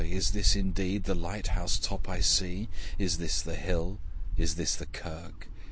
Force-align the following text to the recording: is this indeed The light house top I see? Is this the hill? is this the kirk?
is 0.03 0.31
this 0.31 0.55
indeed 0.55 1.03
The 1.03 1.13
light 1.13 1.49
house 1.49 1.77
top 1.77 2.09
I 2.09 2.21
see? 2.21 2.69
Is 2.97 3.19
this 3.19 3.39
the 3.43 3.53
hill? 3.55 3.99
is 4.35 4.55
this 4.55 4.75
the 4.75 4.87
kirk? 4.87 5.47